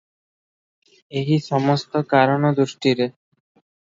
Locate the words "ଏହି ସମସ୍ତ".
1.19-2.01